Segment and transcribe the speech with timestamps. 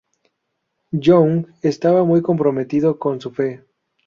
[0.93, 3.63] Young estaba muy comprometido con su fe.